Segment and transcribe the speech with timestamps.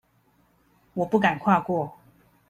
[0.95, 1.95] 我不敢跨過